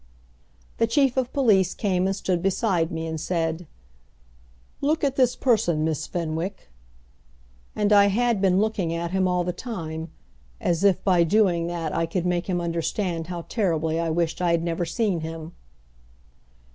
The 0.79 0.87
Chief 0.87 1.15
of 1.15 1.31
Police 1.31 1.75
came 1.75 2.07
and 2.07 2.15
stood 2.15 2.41
beside 2.41 2.91
me, 2.91 3.05
and 3.05 3.21
said, 3.21 3.67
"Look 4.81 5.03
at 5.03 5.15
this 5.15 5.35
person, 5.35 5.83
Miss 5.83 6.07
Fenwick;" 6.07 6.71
and 7.75 7.93
I 7.93 8.07
had 8.07 8.41
been 8.41 8.59
looking 8.59 8.95
at 8.95 9.11
him 9.11 9.27
all 9.27 9.43
the 9.43 9.53
time, 9.53 10.09
as 10.59 10.83
if 10.83 11.03
by 11.03 11.23
doing 11.23 11.67
that 11.67 11.95
I 11.95 12.07
could 12.07 12.25
make 12.25 12.47
him 12.47 12.59
understand 12.59 13.27
how 13.27 13.43
terribly 13.43 13.99
I 13.99 14.09
wished 14.09 14.41
I 14.41 14.49
had 14.49 14.63
never 14.63 14.85
seen 14.85 15.19
him. 15.19 15.51